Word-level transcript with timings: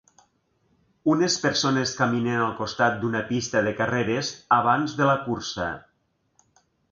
Unes 1.15 1.33
persones 1.43 1.91
caminen 1.99 2.41
al 2.45 2.55
costat 2.63 2.97
d'una 3.03 3.21
pista 3.29 3.63
de 3.69 3.75
carreres 3.81 4.33
abans 4.59 4.95
de 5.03 5.11
la 5.11 5.17
cursa. 5.27 5.69